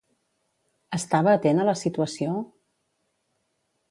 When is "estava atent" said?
0.97-1.61